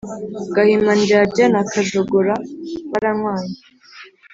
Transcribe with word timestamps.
Gahimandyadya 0.55 1.45
na 1.53 1.61
Kajogora 1.69 2.33
baranywanye. 2.89 3.55